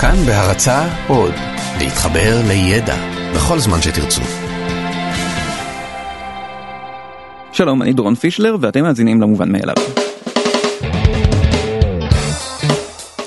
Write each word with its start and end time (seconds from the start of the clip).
כאן 0.00 0.16
בהרצה 0.26 0.88
עוד, 1.08 1.34
להתחבר 1.78 2.40
לידע 2.48 2.96
בכל 3.34 3.58
זמן 3.58 3.82
שתרצו. 3.82 4.20
שלום, 7.52 7.82
אני 7.82 7.92
דורון 7.92 8.14
פישלר 8.14 8.56
ואתם 8.60 8.82
מאזינים 8.82 9.20
למובן 9.20 9.52
מאליו. 9.52 9.74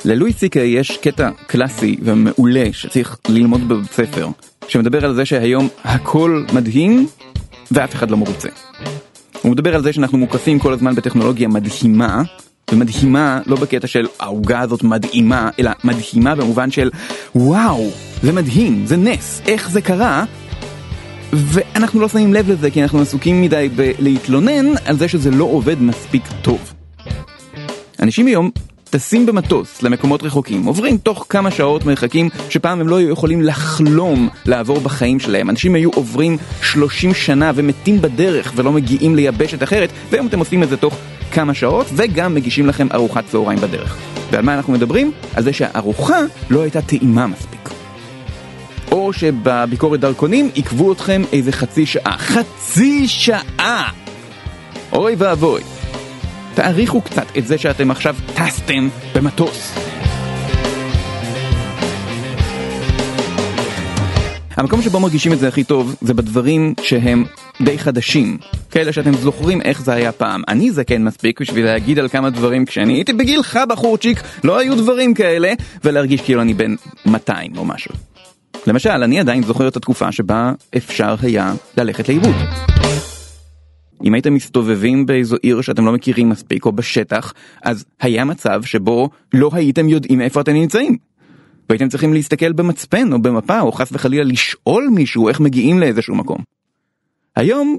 ללואי 0.06 0.34
סי.קיי 0.34 0.68
יש 0.70 0.98
קטע 0.98 1.30
קלאסי 1.48 1.98
ומעולה 2.02 2.66
שצריך 2.72 3.18
ללמוד 3.30 3.68
בבית 3.68 3.92
ספר, 3.92 4.28
שמדבר 4.68 5.06
על 5.06 5.16
זה 5.16 5.26
שהיום 5.26 5.68
הכל 5.84 6.46
מדהים 6.54 7.08
ואף 7.72 7.96
אחד 7.96 8.12
לא 8.12 8.18
מרוצה. 8.18 8.50
הוא 9.42 9.52
מדבר 9.52 9.76
על 9.76 9.84
זה 9.84 9.94
שאנחנו 9.94 10.18
מוקפים 10.18 10.60
כל 10.60 10.74
הזמן 10.74 10.96
בטכנולוגיה 10.96 11.48
מדהימה, 11.48 12.22
ומדהימה 12.72 13.40
לא 13.46 13.56
בקטע 13.56 13.88
של 13.88 14.08
העוגה 14.20 14.60
הזאת 14.60 14.84
מדהימה, 14.84 15.50
אלא 15.60 15.72
מדהימה 15.84 16.36
במובן 16.36 16.72
של 16.72 16.90
וואו, 17.36 17.90
זה 18.24 18.32
מדהים, 18.32 18.86
זה 18.86 18.98
נס, 18.98 19.42
איך 19.48 19.70
זה 19.70 19.82
קרה? 19.82 20.26
ואנחנו 21.34 22.00
לא 22.00 22.10
שמים 22.10 22.34
לב 22.34 22.52
לזה 22.52 22.72
כי 22.72 22.84
אנחנו 22.84 23.02
עסוקים 23.02 23.42
מדי 23.42 23.70
בלהתלונן 23.76 24.66
על 24.86 24.98
זה 24.98 25.08
שזה 25.08 25.32
לא 25.32 25.44
עובד 25.44 25.82
מספיק 25.82 26.24
טוב. 26.42 26.74
אנשים 28.02 28.26
היום 28.28 28.52
טסים 28.90 29.26
במטוס 29.26 29.84
למקומות 29.84 30.24
רחוקים, 30.24 30.66
עוברים 30.66 30.98
תוך 30.98 31.26
כמה 31.30 31.52
שעות 31.52 31.86
מרחקים 31.86 32.30
שפעם 32.50 32.82
הם 32.82 32.88
לא 32.88 32.96
היו 32.96 33.10
יכולים 33.10 33.42
לחלום 33.42 34.30
לעבור 34.46 34.80
בחיים 34.80 35.20
שלהם. 35.20 35.50
אנשים 35.50 35.76
היו 35.76 35.90
עוברים 35.90 36.38
30 36.62 37.14
שנה 37.14 37.52
ומתים 37.56 38.02
בדרך 38.02 38.54
ולא 38.56 38.72
מגיעים 38.72 39.16
ליבשת 39.16 39.64
אחרת, 39.64 39.90
והיום 40.10 40.28
אתם 40.28 40.40
עושים 40.40 40.64
את 40.64 40.70
זה 40.70 40.78
תוך 40.78 40.96
כמה 41.32 41.54
שעות 41.54 41.88
וגם 41.96 42.34
מגישים 42.36 42.68
לכם 42.68 42.88
ארוחת 42.94 43.26
צהריים 43.26 43.60
בדרך. 43.60 43.98
ועל 44.32 44.44
מה 44.44 44.54
אנחנו 44.54 44.74
מדברים? 44.74 45.12
על 45.36 45.44
זה 45.44 45.54
שהארוחה 45.54 46.20
לא 46.50 46.62
הייתה 46.62 46.82
טעימה 46.82 47.28
מספיק. 47.28 47.70
או 48.92 49.14
שבביקורת 49.14 50.00
דרכונים 50.00 50.50
עיכבו 50.54 50.92
אתכם 50.94 51.22
איזה 51.34 51.52
חצי 51.52 51.86
שעה. 51.86 52.18
חצי 52.18 53.08
שעה! 53.08 53.92
אוי 54.94 55.16
ואבוי. 55.18 55.62
תעריכו 56.54 57.02
קצת 57.02 57.26
את 57.38 57.48
זה 57.48 57.58
שאתם 57.58 57.92
עכשיו 57.92 58.16
טסתם 58.36 58.90
במטוס. 59.16 59.81
המקום 64.62 64.82
שבו 64.82 65.00
מרגישים 65.00 65.34
את 65.34 65.40
זה 65.40 65.48
הכי 65.48 65.64
טוב 65.64 65.96
זה 66.02 66.14
בדברים 66.14 66.74
שהם 66.82 67.24
די 67.62 67.80
חדשים, 67.80 68.38
כאלה 68.72 68.94
שאתם 68.94 69.14
זוכרים 69.14 69.62
איך 69.62 69.82
זה 69.82 69.94
היה 69.94 70.12
פעם. 70.12 70.42
אני 70.48 70.72
זקן 70.72 71.04
מספיק 71.04 71.42
בשביל 71.42 71.66
להגיד 71.66 72.00
על 72.00 72.08
כמה 72.08 72.30
דברים 72.30 72.66
כשאני 72.66 72.94
הייתי 72.94 73.14
בגילך 73.14 73.60
בחורצ'יק, 73.70 74.22
לא 74.44 74.60
היו 74.60 74.76
דברים 74.76 75.14
כאלה, 75.14 75.54
ולהרגיש 75.84 76.22
כאילו 76.22 76.42
אני 76.42 76.54
בן 76.54 76.76
200 77.06 77.52
או 77.58 77.66
משהו. 77.66 77.96
למשל, 78.68 78.90
אני 78.90 79.20
עדיין 79.20 79.44
זוכר 79.44 79.68
את 79.68 79.78
התקופה 79.78 80.12
שבה 80.12 80.52
אפשר 80.78 81.16
היה 81.22 81.54
ללכת 81.78 82.10
לאיבוד. 82.10 82.36
אם 84.04 84.14
הייתם 84.14 84.34
מסתובבים 84.34 85.06
באיזו 85.06 85.36
עיר 85.42 85.62
שאתם 85.62 85.86
לא 85.86 85.92
מכירים 85.92 86.30
מספיק 86.30 86.66
או 86.66 86.72
בשטח, 86.72 87.34
אז 87.64 87.86
היה 88.02 88.26
מצב 88.26 88.64
שבו 88.64 89.10
לא 89.34 89.50
הייתם 89.54 89.90
יודעים 89.90 90.22
איפה 90.22 90.42
אתם 90.42 90.54
נמצאים. 90.54 91.11
והייתם 91.72 91.90
צריכים 91.90 92.14
להסתכל 92.14 92.52
במצפן 92.52 93.14
או 93.14 93.22
במפה 93.22 93.60
או 93.60 93.72
חס 93.72 93.90
וחלילה 93.92 94.24
לשאול 94.24 94.90
מישהו 94.92 95.30
איך 95.30 95.40
מגיעים 95.40 95.80
לאיזשהו 95.80 96.16
מקום. 96.16 96.38
היום 97.36 97.78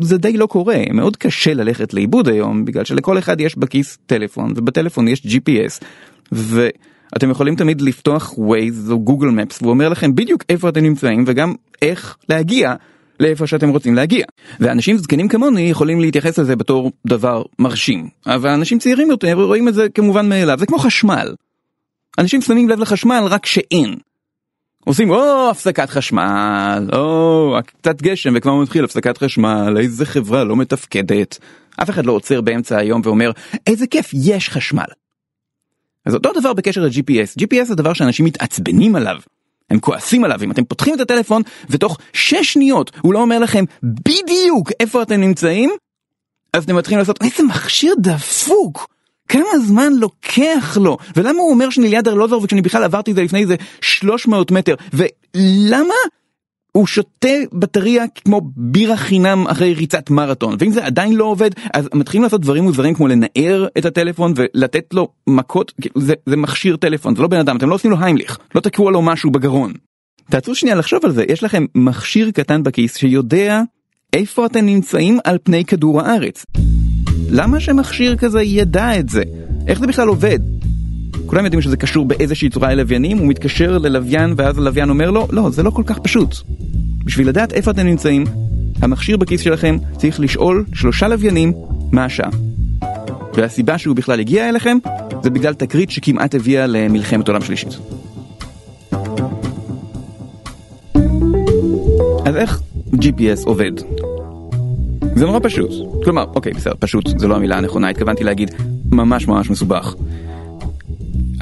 זה 0.00 0.18
די 0.18 0.36
לא 0.36 0.46
קורה, 0.46 0.82
מאוד 0.94 1.16
קשה 1.16 1.54
ללכת 1.54 1.94
לאיבוד 1.94 2.28
היום 2.28 2.64
בגלל 2.64 2.84
שלכל 2.84 3.18
אחד 3.18 3.40
יש 3.40 3.58
בכיס 3.58 3.98
טלפון 4.06 4.52
ובטלפון 4.56 5.08
יש 5.08 5.22
GPS 5.26 5.84
ואתם 6.32 7.30
יכולים 7.30 7.56
תמיד 7.56 7.80
לפתוח 7.80 8.32
Waze 8.32 8.90
או 8.90 8.98
Maps 9.06 9.58
והוא 9.60 9.70
אומר 9.70 9.88
לכם 9.88 10.14
בדיוק 10.14 10.44
איפה 10.48 10.68
אתם 10.68 10.80
נמצאים 10.80 11.24
וגם 11.26 11.54
איך 11.82 12.16
להגיע 12.28 12.74
לאיפה 13.20 13.46
שאתם 13.46 13.68
רוצים 13.68 13.94
להגיע. 13.94 14.24
ואנשים 14.60 14.96
זקנים 14.96 15.28
כמוני 15.28 15.60
יכולים 15.60 16.00
להתייחס 16.00 16.38
לזה 16.38 16.56
בתור 16.56 16.92
דבר 17.06 17.42
מרשים, 17.58 18.08
אבל 18.26 18.50
אנשים 18.50 18.78
צעירים 18.78 19.10
יותר 19.10 19.32
רואים 19.32 19.68
את 19.68 19.74
זה 19.74 19.88
כמובן 19.88 20.28
מאליו, 20.28 20.58
זה 20.58 20.66
כמו 20.66 20.78
חשמל. 20.78 21.34
אנשים 22.20 22.42
שמים 22.42 22.68
לב 22.68 22.78
לחשמל 22.80 23.24
רק 23.30 23.46
שאין. 23.46 23.96
עושים 24.84 25.10
או 25.10 25.50
הפסקת 25.50 25.90
חשמל, 25.90 26.88
או 26.92 27.56
קצת 27.66 28.02
גשם 28.02 28.32
וכבר 28.36 28.54
מתחיל 28.54 28.84
הפסקת 28.84 29.18
חשמל, 29.18 29.76
איזה 29.78 30.06
חברה 30.06 30.44
לא 30.44 30.56
מתפקדת. 30.56 31.38
אף 31.82 31.90
אחד 31.90 32.06
לא 32.06 32.12
עוצר 32.12 32.40
באמצע 32.40 32.78
היום 32.78 33.00
ואומר 33.04 33.30
איזה 33.66 33.86
כיף 33.86 34.10
יש 34.14 34.48
חשמל. 34.48 34.84
אז 36.06 36.14
אותו 36.14 36.32
דבר 36.40 36.52
בקשר 36.52 36.80
ל-GPS, 36.80 37.42
GPS 37.42 37.64
זה 37.64 37.74
דבר 37.74 37.92
שאנשים 37.92 38.26
מתעצבנים 38.26 38.96
עליו. 38.96 39.16
הם 39.70 39.80
כועסים 39.80 40.24
עליו 40.24 40.42
אם 40.42 40.50
אתם 40.50 40.64
פותחים 40.64 40.94
את 40.94 41.00
הטלפון 41.00 41.42
ותוך 41.70 41.98
6 42.12 42.52
שניות 42.52 42.90
הוא 43.00 43.14
לא 43.14 43.22
אומר 43.22 43.38
לכם 43.38 43.64
בדיוק 43.82 44.70
איפה 44.80 45.02
אתם 45.02 45.20
נמצאים 45.20 45.70
אז 46.52 46.64
אתם 46.64 46.76
מתחילים 46.76 46.98
לעשות 46.98 47.22
איזה 47.22 47.42
מכשיר 47.42 47.94
דפוק 48.00 48.88
כמה 49.30 49.58
זמן 49.66 49.92
לוקח 49.92 50.78
לו 50.80 50.98
ולמה 51.16 51.38
הוא 51.38 51.50
אומר 51.50 51.70
שאני 51.70 51.88
ליד 51.88 52.08
ארלוזור 52.08 52.42
וכשאני 52.42 52.62
בכלל 52.62 52.84
עברתי 52.84 53.10
את 53.10 53.16
זה 53.16 53.22
לפני 53.22 53.40
איזה 53.40 53.56
300 53.80 54.50
מטר 54.50 54.74
ולמה 54.92 55.94
הוא 56.72 56.86
שותה 56.86 57.28
בטריה 57.52 58.04
כמו 58.24 58.40
בירה 58.56 58.96
חינם 58.96 59.46
אחרי 59.46 59.74
ריצת 59.74 60.10
מרתון 60.10 60.56
ואם 60.58 60.70
זה 60.70 60.84
עדיין 60.84 61.14
לא 61.14 61.24
עובד 61.24 61.50
אז 61.74 61.88
מתחילים 61.94 62.22
לעשות 62.22 62.40
דברים 62.40 62.64
מוזרים 62.64 62.94
כמו 62.94 63.08
לנער 63.08 63.66
את 63.78 63.84
הטלפון 63.84 64.32
ולתת 64.36 64.94
לו 64.94 65.08
מכות 65.26 65.72
זה, 65.94 66.14
זה 66.26 66.36
מכשיר 66.36 66.76
טלפון 66.76 67.16
זה 67.16 67.22
לא 67.22 67.28
בן 67.28 67.38
אדם 67.38 67.56
אתם 67.56 67.68
לא 67.68 67.74
עושים 67.74 67.90
לו 67.90 67.96
היימליך 68.00 68.38
לא 68.54 68.60
תקעו 68.60 68.90
לו 68.90 69.02
משהו 69.02 69.30
בגרון. 69.30 69.72
תעצרו 70.30 70.54
שנייה 70.54 70.76
לחשוב 70.76 71.04
על 71.04 71.12
זה 71.12 71.24
יש 71.28 71.42
לכם 71.42 71.66
מכשיר 71.74 72.30
קטן 72.30 72.62
בכיס 72.62 72.96
שיודע 72.96 73.62
איפה 74.12 74.46
אתם 74.46 74.66
נמצאים 74.66 75.18
על 75.24 75.38
פני 75.42 75.64
כדור 75.64 76.00
הארץ. 76.00 76.44
למה 77.32 77.60
שמכשיר 77.60 78.16
כזה 78.16 78.42
ידע 78.42 78.98
את 78.98 79.08
זה? 79.08 79.22
איך 79.66 79.80
זה 79.80 79.86
בכלל 79.86 80.08
עובד? 80.08 80.38
כולם 81.26 81.44
יודעים 81.44 81.62
שזה 81.62 81.76
קשור 81.76 82.04
באיזושהי 82.04 82.50
צורה 82.50 82.74
ללוויינים, 82.74 83.18
הוא 83.18 83.26
מתקשר 83.26 83.78
ללוויין 83.78 84.34
ואז 84.36 84.58
הלוויין 84.58 84.90
אומר 84.90 85.10
לו, 85.10 85.28
לא, 85.30 85.50
זה 85.50 85.62
לא 85.62 85.70
כל 85.70 85.82
כך 85.86 85.98
פשוט. 85.98 86.36
בשביל 87.04 87.28
לדעת 87.28 87.52
איפה 87.52 87.70
אתם 87.70 87.86
נמצאים, 87.86 88.24
המכשיר 88.82 89.16
בכיס 89.16 89.40
שלכם 89.40 89.76
צריך 89.96 90.20
לשאול 90.20 90.64
שלושה 90.74 91.08
לוויינים 91.08 91.52
מה 91.92 92.04
השעה. 92.04 92.30
והסיבה 93.34 93.78
שהוא 93.78 93.96
בכלל 93.96 94.20
הגיע 94.20 94.48
אליכם, 94.48 94.78
זה 95.22 95.30
בגלל 95.30 95.54
תקרית 95.54 95.90
שכמעט 95.90 96.34
הביאה 96.34 96.66
למלחמת 96.66 97.28
עולם 97.28 97.42
שלישית. 97.42 97.78
אז 102.24 102.36
איך 102.36 102.60
GPS 102.92 103.44
עובד? 103.44 103.72
זה 105.14 105.26
נורא 105.26 105.38
פשוט. 105.42 105.70
כלומר, 106.04 106.24
אוקיי, 106.34 106.52
בסדר, 106.52 106.74
פשוט, 106.78 107.18
זו 107.18 107.28
לא 107.28 107.36
המילה 107.36 107.56
הנכונה, 107.56 107.88
התכוונתי 107.88 108.24
להגיד 108.24 108.50
ממש 108.92 109.28
ממש 109.28 109.50
מסובך. 109.50 109.94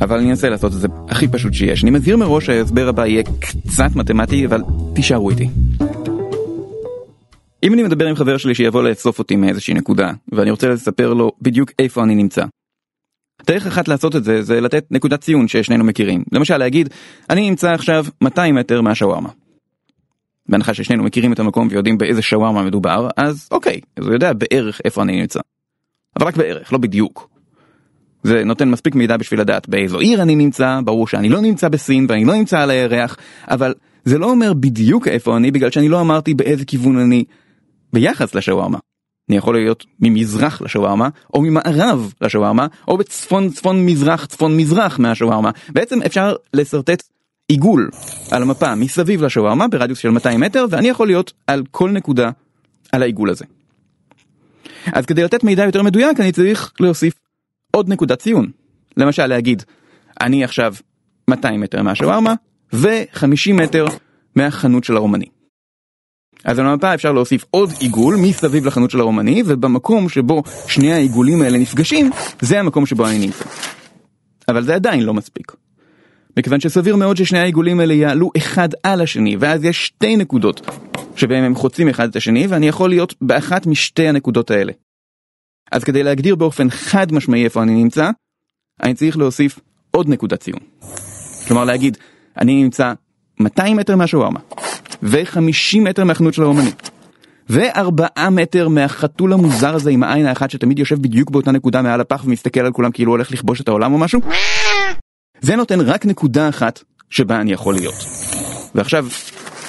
אבל 0.01 0.19
אני 0.19 0.31
אנסה 0.31 0.49
לעשות 0.49 0.73
את 0.73 0.79
זה 0.79 0.89
הכי 1.09 1.29
פשוט 1.29 1.53
שיש. 1.53 1.83
אני 1.83 1.91
מזהיר 1.91 2.17
מראש 2.17 2.47
שההסבר 2.47 2.89
הבא 2.89 3.07
יהיה 3.07 3.23
קצת 3.41 3.91
מתמטי, 3.97 4.47
אבל 4.47 4.63
תישארו 4.95 5.31
איתי. 5.31 5.49
אם 7.63 7.75
אני 7.75 7.83
מדבר 7.83 8.07
עם 8.07 8.17
חבר 8.17 8.37
שלי 8.37 8.55
שיבוא 8.55 8.83
לאסוף 8.83 9.19
אותי 9.19 9.37
מאיזושהי 9.37 9.75
נקודה, 9.75 10.11
ואני 10.33 10.51
רוצה 10.51 10.69
לספר 10.69 11.15
לו 11.15 11.33
בדיוק 11.43 11.71
איפה 11.79 12.03
אני 12.03 12.15
נמצא. 12.15 12.45
דרך 13.47 13.67
אחת 13.67 13.89
לעשות 13.89 14.17
את 14.17 14.25
זה, 14.25 14.43
זה 14.43 14.61
לתת 14.61 14.85
נקודת 14.91 15.21
ציון 15.21 15.49
ששנינו 15.49 15.85
מכירים. 15.85 16.25
למשל 16.33 16.57
להגיד, 16.57 16.89
אני 17.31 17.51
נמצא 17.51 17.71
עכשיו 17.71 18.07
200 18.21 18.55
מטר 18.55 18.81
מהשווארמה. 18.81 19.29
בהנחה 20.49 20.75
ששנינו 20.75 21.05
מכירים 21.05 21.33
את 21.33 21.39
המקום 21.39 21.69
ויודעים 21.71 21.99
באיזה 21.99 22.23
שווארמה 22.23 22.63
מדובר, 22.63 23.09
אז 23.17 23.49
אוקיי, 23.51 23.81
אז 23.97 24.07
הוא 24.07 24.13
יודע 24.13 24.33
בערך 24.33 24.81
איפה 24.85 25.03
אני 25.03 25.21
נמצא. 25.21 25.41
אבל 26.17 26.27
רק 26.27 26.37
בערך, 26.37 26.73
לא 26.73 26.79
בדיוק. 26.79 27.29
זה 28.23 28.45
נותן 28.45 28.71
מספיק 28.71 28.95
מידע 28.95 29.17
בשביל 29.17 29.41
לדעת 29.41 29.69
באיזו 29.69 29.99
עיר 29.99 30.23
אני 30.23 30.37
נמצא, 30.37 30.81
ברור 30.85 31.07
שאני 31.09 31.29
לא 31.29 31.41
נמצא 31.41 31.69
בסין 31.69 32.07
ואני 32.09 32.25
לא 32.25 32.35
נמצא 32.35 32.61
על 32.61 32.71
הירח, 32.71 33.17
אבל 33.49 33.75
זה 34.05 34.19
לא 34.19 34.31
אומר 34.31 34.53
בדיוק 34.55 35.09
איפה 35.09 35.37
אני 35.37 35.51
בגלל 35.51 35.71
שאני 35.71 35.89
לא 35.89 36.01
אמרתי 36.01 36.35
באיזה 36.35 36.65
כיוון 36.65 36.99
אני 36.99 37.25
ביחס 37.93 38.35
לשווארמה. 38.35 38.79
אני 39.29 39.37
יכול 39.37 39.55
להיות 39.55 39.85
ממזרח 40.01 40.63
לשווארמה, 40.63 41.09
או 41.35 41.43
ממערב 41.43 42.13
לשווארמה, 42.21 42.67
או 42.89 42.99
בצפון 42.99 43.51
צפון 43.51 43.87
מזרח 43.87 44.27
צפון 44.27 44.57
מזרח 44.57 44.99
מהשווארמה. 44.99 45.51
בעצם 45.69 46.03
אפשר 46.03 46.35
לשרטט 46.55 47.03
עיגול 47.49 47.91
על 48.31 48.43
המפה 48.43 48.75
מסביב 48.75 49.23
לשווארמה 49.23 49.69
ברדיוס 49.69 49.99
של 49.99 50.11
200 50.11 50.41
מטר, 50.41 50.65
ואני 50.71 50.89
יכול 50.89 51.07
להיות 51.07 51.33
על 51.47 51.63
כל 51.71 51.91
נקודה 51.91 52.31
על 52.93 53.03
העיגול 53.03 53.31
הזה. 53.31 53.45
אז 54.93 55.07
כדי 55.07 55.25
לתת 55.25 55.45
מידע 55.45 55.65
יותר 55.65 55.83
מדויק 55.83 56.21
אני 56.21 56.33
צריך 56.33 56.73
להוסיף 56.81 57.15
עוד 57.71 57.89
נקודת 57.89 58.19
ציון. 58.19 58.51
למשל 58.97 59.27
להגיד, 59.27 59.63
אני 60.21 60.45
עכשיו 60.45 60.75
200 61.29 61.61
מטר 61.61 61.83
מהשווארמה 61.83 62.35
ו-50 62.73 63.53
מטר 63.53 63.87
מהחנות 64.37 64.85
של 64.85 64.97
הרומני. 64.97 65.27
אז 66.45 66.59
על 66.59 66.67
המפה 66.67 66.95
אפשר 66.95 67.13
להוסיף 67.13 67.45
עוד 67.51 67.71
עיגול 67.81 68.17
מסביב 68.17 68.67
לחנות 68.67 68.91
של 68.91 69.01
הרומני 69.01 69.43
ובמקום 69.47 70.09
שבו 70.09 70.43
שני 70.69 70.93
העיגולים 70.93 71.43
האלה 71.43 71.59
נפגשים 71.59 72.11
זה 72.41 72.61
המקום 72.61 72.87
שבו 72.87 73.07
אני 73.07 73.19
נמצא. 73.19 73.45
אבל 74.49 74.65
זה 74.65 74.75
עדיין 74.75 75.03
לא 75.03 75.15
מספיק. 75.15 75.53
מכיוון 76.39 76.61
שסביר 76.61 76.97
מאוד 76.97 77.17
ששני 77.17 77.39
העיגולים 77.39 77.81
האלה 77.81 77.95
יעלו 77.95 78.31
אחד 78.37 78.69
על 78.83 79.01
השני, 79.01 79.37
ואז 79.41 79.65
יש 79.65 79.87
שתי 79.87 80.17
נקודות 80.17 80.61
שבהם 81.17 81.45
הם 81.45 81.55
חוצים 81.55 81.89
אחד 81.89 82.09
את 82.09 82.17
השני, 82.17 82.47
ואני 82.47 82.69
יכול 82.69 82.91
להיות 82.91 83.15
באחת 83.21 83.67
משתי 83.67 84.09
הנקודות 84.09 84.51
האלה. 84.51 84.73
אז 85.73 85.85
כדי 85.85 86.03
להגדיר 86.03 86.35
באופן 86.35 86.71
חד 86.71 87.13
משמעי 87.13 87.45
איפה 87.45 87.63
אני 87.63 87.73
נמצא, 87.73 88.11
אני 88.83 88.95
צריך 88.95 89.19
להוסיף 89.19 89.59
עוד 89.91 90.09
נקודת 90.09 90.41
ציון. 90.41 90.59
כלומר 91.49 91.65
להגיד, 91.65 91.99
אני 92.41 92.63
נמצא 92.63 92.93
200 93.41 93.77
מטר 93.77 93.97
מהשווארמה, 93.97 94.41
ו-50 95.03 95.81
מטר 95.81 96.05
מהחנות 96.05 96.35
של 96.35 96.43
האומנית, 96.43 96.91
ו-4 97.51 98.31
מטר 98.31 98.69
מהחתול 98.69 99.33
המוזר 99.33 99.75
הזה 99.75 99.91
עם 99.91 100.03
העין 100.03 100.27
האחת 100.27 100.51
שתמיד 100.51 100.79
יושב 100.79 101.03
בדיוק 101.03 101.31
באותה 101.31 101.53
נקודה 101.53 101.83
מעל 101.83 102.01
הפח 102.01 102.25
ומסתכל 102.25 102.61
על 102.61 102.73
כולם 102.73 102.93
כאילו 102.93 103.13
הולך 103.13 103.33
לכבוש 103.33 103.61
את 103.61 103.69
העולם 103.69 103.93
או 103.93 103.99
משהו. 103.99 104.21
זה 105.41 105.57
נותן 105.57 105.81
רק 105.81 106.07
נקודה 106.07 106.49
אחת 106.49 106.83
שבה 107.11 107.41
אני 107.41 107.53
יכול 107.53 107.75
להיות. 107.75 107.95
ועכשיו, 108.75 109.07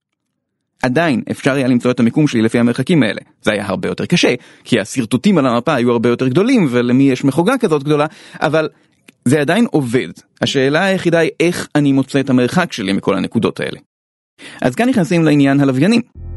עדיין 0.83 1.21
אפשר 1.31 1.53
היה 1.53 1.67
למצוא 1.67 1.91
את 1.91 1.99
המיקום 1.99 2.27
שלי 2.27 2.41
לפי 2.41 2.59
המרחקים 2.59 3.03
האלה. 3.03 3.21
זה 3.41 3.51
היה 3.51 3.67
הרבה 3.67 3.87
יותר 3.87 4.05
קשה, 4.05 4.33
כי 4.63 4.79
השרטוטים 4.79 5.37
על 5.37 5.47
המפה 5.47 5.75
היו 5.75 5.91
הרבה 5.91 6.09
יותר 6.09 6.27
גדולים 6.27 6.67
ולמי 6.69 7.03
יש 7.03 7.23
מחוגה 7.23 7.57
כזאת 7.57 7.83
גדולה, 7.83 8.05
אבל 8.41 8.69
זה 9.25 9.41
עדיין 9.41 9.65
עובד. 9.71 10.09
השאלה 10.41 10.85
היחידה 10.85 11.19
היא 11.19 11.31
איך 11.39 11.67
אני 11.75 11.91
מוצא 11.91 12.19
את 12.19 12.29
המרחק 12.29 12.73
שלי 12.73 12.93
מכל 12.93 13.15
הנקודות 13.15 13.59
האלה. 13.59 13.79
אז 14.61 14.75
כאן 14.75 14.89
נכנסים 14.89 15.23
לעניין 15.23 15.59
הלוויינים. 15.59 16.28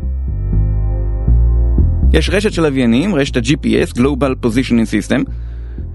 יש 2.13 2.31
רשת 2.31 2.53
של 2.53 2.63
לוויינים, 2.63 3.15
רשת 3.15 3.37
ה-GPS, 3.37 3.99
Global 3.99 4.47
Positioning 4.47 4.89
System. 4.91 5.31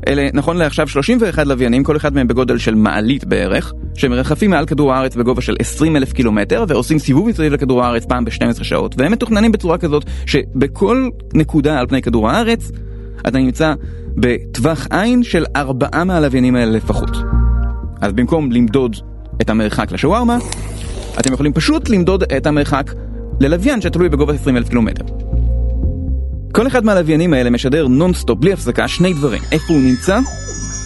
אלה 0.07 0.29
נכון 0.33 0.57
לעכשיו 0.57 0.87
31 0.87 1.47
לוויינים, 1.47 1.83
כל 1.83 1.97
אחד 1.97 2.13
מהם 2.13 2.27
בגודל 2.27 2.57
של 2.57 2.75
מעלית 2.75 3.25
בערך, 3.25 3.73
שמרחפים 3.95 4.49
מעל 4.49 4.65
כדור 4.65 4.93
הארץ 4.93 5.15
בגובה 5.15 5.41
של 5.41 5.55
20 5.59 5.95
אלף 5.95 6.13
קילומטר 6.13 6.65
ועושים 6.67 6.99
סיבוב 6.99 7.27
מסביב 7.27 7.53
לכדור 7.53 7.83
הארץ 7.83 8.05
פעם 8.05 8.25
ב-12 8.25 8.63
שעות, 8.63 8.95
והם 8.97 9.11
מתוכננים 9.11 9.51
בצורה 9.51 9.77
כזאת 9.77 10.05
שבכל 10.25 11.09
נקודה 11.33 11.79
על 11.79 11.87
פני 11.87 12.01
כדור 12.01 12.29
הארץ 12.29 12.71
אתה 13.27 13.37
נמצא 13.37 13.73
בטווח 14.15 14.87
עין 14.91 15.23
של 15.23 15.45
ארבעה 15.55 16.03
מהלוויינים 16.03 16.55
האלה 16.55 16.71
לפחות. 16.71 17.17
אז 18.01 18.13
במקום 18.13 18.51
למדוד 18.51 18.95
את 19.41 19.49
המרחק 19.49 19.91
לשווארמה, 19.91 20.37
אתם 21.19 21.33
יכולים 21.33 21.53
פשוט 21.53 21.89
למדוד 21.89 22.23
את 22.37 22.47
המרחק 22.47 22.93
ללוויין 23.39 23.81
שתלוי 23.81 24.09
בגובה 24.09 24.33
20 24.33 24.57
אלף 24.57 24.69
קילומטר. 24.69 25.26
כל 26.57 26.67
אחד 26.67 26.85
מהלוויינים 26.85 27.33
האלה 27.33 27.49
משדר 27.49 27.87
נונסטופ 27.87 28.39
בלי 28.39 28.53
הפסקה 28.53 28.87
שני 28.87 29.13
דברים, 29.13 29.41
איפה 29.51 29.73
הוא 29.73 29.81
נמצא 29.81 30.19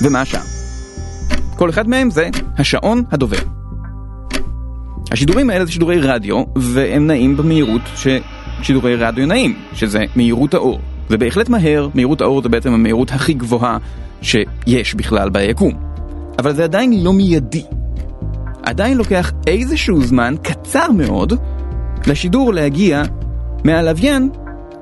ומה 0.02 0.22
השעה. 0.22 0.44
כל 1.56 1.70
אחד 1.70 1.90
מהם 1.90 2.10
זה 2.10 2.30
השעון 2.58 3.04
הדובר. 3.12 3.38
השידורים 5.12 5.50
האלה 5.50 5.66
זה 5.66 5.72
שידורי 5.72 6.00
רדיו, 6.00 6.44
והם 6.56 7.08
נעים 7.08 7.38
במהירות 7.38 7.82
ששידורי 7.96 8.96
רדיו 8.96 9.26
נעים, 9.26 9.56
שזה 9.74 10.04
מהירות 10.16 10.54
האור. 10.54 10.80
זה 11.10 11.18
בהחלט 11.18 11.50
מהר, 11.50 11.88
מהירות 11.94 12.22
האור 12.22 12.42
זה 12.42 12.50
בעצם 12.50 12.74
המהירות 12.74 13.12
הכי 13.12 13.34
גבוהה 13.34 13.78
שיש 14.22 14.96
בכלל 14.96 15.30
ביקום. 15.30 15.74
אבל 16.40 16.56
זה 16.56 16.64
עדיין 16.64 17.04
לא 17.04 17.14
מיידי. 17.14 17.64
עדיין 18.64 18.98
לוקח 18.98 19.32
איזשהו 19.48 20.04
זמן 20.04 20.36
קצר 20.42 20.92
מאוד 20.92 21.34
לשידור 22.08 22.54
להגיע 22.54 23.04
מהלוויין 23.64 24.30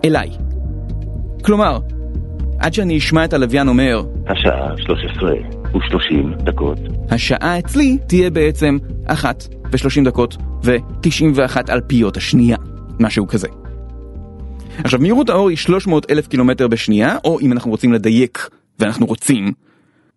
אליי. 0.05 0.48
כלומר, 1.43 1.79
עד 2.59 2.73
שאני 2.73 2.97
אשמע 2.97 3.25
את 3.25 3.33
הלוויין 3.33 3.67
אומר 3.67 4.03
השעה 4.27 4.77
13 4.77 5.31
ו-30 5.73 6.43
דקות. 6.43 6.77
השעה 7.09 7.59
אצלי 7.59 7.97
תהיה 8.07 8.29
בעצם 8.29 8.77
1 9.05 9.47
ו-30 9.71 10.05
דקות 10.05 10.37
ו-91 10.63 11.57
אלפיות 11.69 12.17
השנייה, 12.17 12.57
משהו 12.99 13.27
כזה. 13.27 13.47
עכשיו 14.83 14.99
מהירות 14.99 15.29
האור 15.29 15.49
היא 15.49 15.57
300 15.57 16.11
אלף 16.11 16.27
קילומטר 16.27 16.67
בשנייה, 16.67 17.17
או 17.23 17.39
אם 17.39 17.51
אנחנו 17.51 17.71
רוצים 17.71 17.93
לדייק, 17.93 18.49
ואנחנו 18.79 19.05
רוצים, 19.05 19.53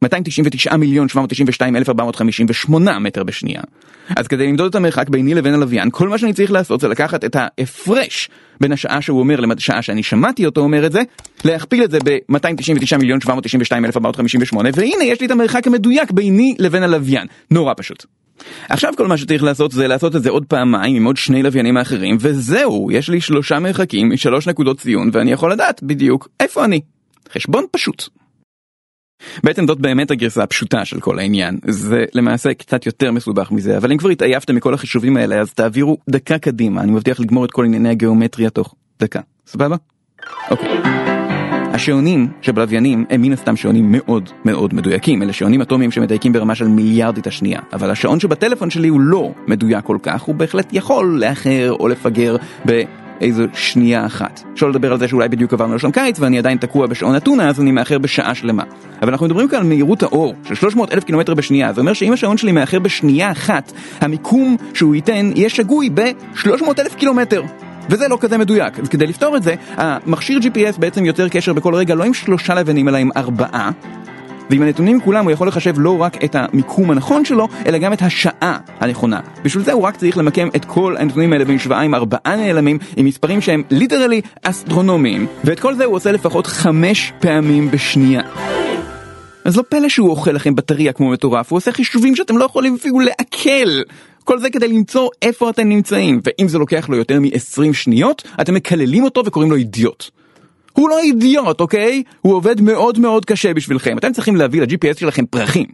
299 0.03 0.77
מיליון 0.77 1.09
792 1.09 1.77
אלף 1.77 1.89
458 1.89 2.99
מטר 2.99 3.25
בשנייה. 3.25 3.61
אז 4.17 4.27
כדי 4.29 4.47
למדוד 4.47 4.69
את 4.69 4.75
המרחק 4.75 5.09
ביני 5.09 5.35
לבין 5.35 5.55
הלוויין, 5.55 5.89
כל 5.93 6.09
מה 6.09 6.19
שאני 6.19 6.33
צריך 6.33 6.53
לעשות 6.53 6.81
זה 6.81 6.89
לקחת 6.89 7.25
את 7.25 7.37
ההפרש 7.37 8.29
בין 8.61 8.73
השעה 8.73 9.03
שהוא 9.03 9.21
אומר 9.21 9.41
לשעה 9.41 9.83
שאני 9.83 10.03
שמעתי 10.03 10.47
אותו 10.47 10.61
אומר 10.61 10.87
את 10.87 10.93
זה, 10.93 11.03
להכפיל 11.45 11.85
את 11.85 11.91
זה 11.91 11.99
ב-299 12.05 12.97
מיליון 12.99 13.21
792 13.21 13.85
אלף 13.85 13.97
458, 13.97 14.71
והנה 14.75 15.05
יש 15.05 15.21
לי 15.21 15.27
את 15.27 15.31
המרחק 15.31 15.67
המדויק 15.67 16.11
ביני 16.11 16.55
לבין 16.59 16.83
הלוויין. 16.83 17.27
נורא 17.51 17.75
פשוט. 17.77 18.07
עכשיו 18.69 18.93
כל 18.97 19.07
מה 19.07 19.17
שצריך 19.17 19.43
לעשות 19.43 19.73
זה 19.73 19.89
לעשות 19.89 20.17
את 20.17 20.23
זה 20.23 20.31
עוד 20.31 20.45
פעמיים 20.45 20.97
עם 20.97 21.05
עוד 21.05 21.17
שני 21.17 21.43
לוויינים 21.43 21.77
האחרים, 21.77 22.17
וזהו, 22.21 22.89
יש 22.93 23.09
לי 23.09 23.21
שלושה 23.21 23.59
מרחקים 23.59 24.11
משלוש 24.11 24.49
נקודות 24.49 24.79
ציון, 24.79 25.11
ואני 25.13 25.33
יכול 25.33 25.53
לדעת 25.53 25.83
בדיוק 25.83 26.29
איפה 26.41 26.65
אני. 26.65 26.81
חשבון 27.33 27.65
פשוט. 27.71 28.22
בעצם 29.45 29.67
זאת 29.67 29.81
באמת 29.81 30.11
הגרסה 30.11 30.43
הפשוטה 30.43 30.85
של 30.85 31.01
כל 31.01 31.19
העניין, 31.19 31.59
זה 31.67 32.05
למעשה 32.15 32.55
קצת 32.55 32.87
יותר 32.87 33.13
מסובך 33.13 33.51
מזה, 33.51 33.77
אבל 33.77 33.93
אם 33.93 33.99
כבר 33.99 34.09
התעייפתם 34.09 34.55
מכל 34.55 34.75
החישובים 34.75 35.17
האלה 35.17 35.41
אז 35.41 35.53
תעבירו 35.53 35.99
דקה 36.11 36.39
קדימה, 36.39 36.81
אני 36.81 36.93
מבטיח 36.93 37.21
לגמור 37.21 37.45
את 37.45 37.51
כל 37.51 37.65
ענייני 37.65 37.89
הגיאומטריה 37.89 38.51
תוך 38.51 38.75
דקה, 39.01 39.21
סבבה? 39.47 39.77
אוקיי. 40.51 41.03
השעונים 41.75 42.29
שבלוויינים 42.43 43.05
הם 43.11 43.23
מן 43.23 43.33
הסתם 43.33 43.57
שעונים 43.57 43.93
מאוד 43.93 44.31
מאוד 44.45 44.75
מדויקים, 44.75 45.23
אלה 45.23 45.33
שעונים 45.33 45.63
אטומיים 45.63 45.91
שמדייקים 45.91 46.33
ברמה 46.33 46.55
של 46.55 46.69
מיליארדית 46.69 47.27
השנייה, 47.27 47.61
אבל 47.73 47.91
השעון 47.91 48.21
שבטלפון 48.21 48.71
שלי 48.71 48.89
הוא 48.89 49.01
לא 49.01 49.33
מדויק 49.47 49.85
כל 49.85 49.99
כך, 50.03 50.23
הוא 50.23 50.35
בהחלט 50.35 50.73
יכול 50.73 51.21
לאחר 51.21 51.73
או 51.81 51.89
לפגר 51.89 52.37
ב... 52.67 52.83
איזו 53.23 53.45
שנייה 53.55 54.07
אחת. 54.07 54.43
שלא 54.55 54.71
לדבר 54.71 54.93
על 54.93 54.99
זה 54.99 55.09
שאולי 55.09 55.29
בדיוק 55.29 55.53
עברנו 55.53 55.75
לשם 55.75 55.91
קיץ 55.91 56.21
ואני 56.21 56.39
עדיין 56.39 56.59
תקוע 56.59 56.87
בשעון 56.87 57.17
אתונה 57.17 57.49
אז 57.49 57.61
אני 57.61 57.73
מאחר 57.73 57.99
בשעה 57.99 58.35
שלמה. 58.35 58.63
אבל 59.03 59.11
אנחנו 59.11 59.27
מדברים 59.27 59.49
כאן 59.49 59.59
על 59.59 59.67
מהירות 59.67 60.03
האור 60.03 60.35
של 60.49 60.55
300 60.55 60.93
אלף 60.93 61.05
קילומטר 61.05 61.35
בשנייה, 61.35 61.73
זה 61.73 61.81
אומר 61.81 61.93
שאם 61.93 62.13
השעון 62.13 62.37
שלי 62.37 62.53
מאחר 62.53 62.79
בשנייה 62.79 63.31
אחת, 63.31 63.73
המיקום 64.01 64.57
שהוא 64.75 64.95
ייתן 64.95 65.31
יהיה 65.35 65.49
שגוי 65.49 65.91
ב-300 65.95 66.65
אלף 66.79 66.95
קילומטר. 66.95 67.43
וזה 67.91 68.09
לא 68.09 68.19
כזה 68.21 68.39
מדויק, 68.39 68.79
אז 68.79 68.89
כדי 68.89 69.07
לפתור 69.07 69.37
את 69.37 69.43
זה, 69.43 69.55
המכשיר 69.77 70.39
GPS 70.39 70.81
בעצם 70.81 71.05
יוצר 71.05 71.29
קשר 71.29 71.53
בכל 71.53 71.75
רגע 71.75 71.95
לא 71.95 72.05
עם 72.05 72.15
שלושה 72.15 72.55
לוויינים 72.55 72.89
אלא 72.89 72.97
עם 72.97 73.11
ארבעה 73.17 73.71
ועם 74.53 74.63
הנתונים 74.63 75.01
כולם 75.01 75.25
הוא 75.25 75.33
יכול 75.33 75.49
לחשב 75.49 75.75
לא 75.79 76.03
רק 76.03 76.25
את 76.25 76.35
המיקום 76.35 76.91
הנכון 76.91 77.25
שלו, 77.25 77.49
אלא 77.67 77.79
גם 77.79 77.93
את 77.93 78.03
השעה 78.03 78.59
הנכונה. 78.81 79.21
בשביל 79.45 79.65
זה 79.65 79.73
הוא 79.73 79.83
רק 79.83 79.97
צריך 79.97 80.19
למקם 80.19 80.49
את 80.57 80.65
כל 80.65 80.97
הנתונים 80.99 81.33
האלה 81.33 81.45
במשוואה 81.45 81.81
עם 81.81 81.95
ארבעה 81.95 82.37
נעלמים, 82.37 82.79
עם 82.97 83.07
מספרים 83.07 83.41
שהם 83.41 83.63
literally 83.71 84.21
אסטרונומיים, 84.43 85.27
ואת 85.45 85.61
כל 85.61 85.75
זה 85.75 85.85
הוא 85.85 85.97
עושה 85.97 86.13
לפחות 86.13 86.47
חמש 86.47 87.13
פעמים 87.21 87.71
בשנייה. 87.71 88.23
אז 89.45 89.57
לא 89.57 89.63
פלא 89.69 89.89
שהוא 89.89 90.11
אוכל 90.11 90.33
לכם 90.33 90.55
בטריה 90.55 90.93
כמו 90.93 91.11
מטורף, 91.11 91.51
הוא 91.51 91.57
עושה 91.57 91.73
חישובים 91.73 92.17
שאתם 92.17 92.39
לא 92.39 92.45
יכולים 92.45 92.75
אפילו 92.75 93.01
לעכל. 93.01 93.83
כל 94.25 94.39
זה 94.39 94.51
כדי 94.51 94.69
למצוא 94.69 95.09
איפה 95.23 95.51
אתם 95.51 95.69
נמצאים, 95.69 96.21
ואם 96.25 96.49
זה 96.49 96.59
לוקח 96.59 96.89
לו 96.89 96.97
יותר 96.97 97.21
מ-20 97.21 97.73
שניות, 97.73 98.23
אתם 98.41 98.55
מקללים 98.55 99.05
אותו 99.05 99.23
וקוראים 99.27 99.51
לו 99.51 99.57
אידיוט. 99.57 100.11
הוא 100.73 100.89
לא 100.89 100.99
אידיוט, 100.99 101.61
אוקיי? 101.61 102.03
הוא 102.21 102.35
עובד 102.35 102.61
מאוד 102.61 102.99
מאוד 102.99 103.25
קשה 103.25 103.55
בשבילכם. 103.55 103.99
אתם 103.99 104.13
צריכים 104.13 104.37
להביא 104.37 104.63
ל-GPS 104.63 104.99
שלכם 104.99 105.27
פרחים. 105.27 105.67